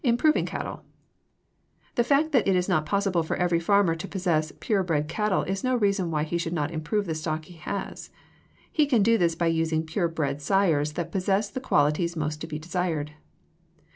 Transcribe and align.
=Improving 0.03 0.47
Cattle.= 0.47 0.81
The 1.93 2.03
fact 2.03 2.31
that 2.31 2.47
it 2.47 2.55
is 2.55 2.67
not 2.67 2.87
possible 2.87 3.21
for 3.21 3.35
every 3.35 3.59
farmer 3.59 3.93
to 3.93 4.07
possess 4.07 4.51
pure 4.59 4.81
bred 4.81 5.07
cattle 5.07 5.43
is 5.43 5.63
no 5.63 5.75
reason 5.75 6.09
why 6.09 6.23
he 6.23 6.39
should 6.39 6.53
not 6.53 6.71
improve 6.71 7.05
the 7.05 7.13
stock 7.13 7.45
he 7.45 7.53
has. 7.57 8.09
He 8.71 8.87
can 8.87 9.03
do 9.03 9.19
this 9.19 9.35
by 9.35 9.45
using 9.45 9.83
pure 9.85 10.07
bred 10.07 10.41
sires 10.41 10.93
that 10.93 11.11
possess 11.11 11.51
the 11.51 11.61
qualities 11.61 12.15
most 12.15 12.41
to 12.41 12.47
be 12.47 12.57
desired. 12.57 13.11